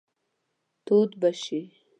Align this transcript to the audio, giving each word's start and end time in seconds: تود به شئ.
تود 0.85 1.11
به 1.19 1.29
شئ. 1.41 1.61